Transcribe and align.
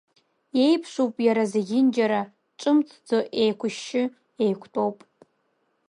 Еиԥшуп 0.65 1.15
иара 1.27 1.43
зегьынџьара, 1.53 2.21
ҿымҭӡо 2.59 3.19
еиқәшьшьы 3.43 4.03
еиқәтәоуп. 4.43 4.97